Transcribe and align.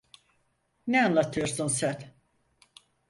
Ne 0.87 1.05
anlatıyorsun 1.05 1.67
sen? 1.67 2.13